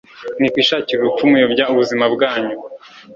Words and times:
mwikwishakira 0.39 0.99
urupfu 1.01 1.23
muyobya 1.31 1.63
ubuzima 1.73 2.05
bwanyu 2.13 2.55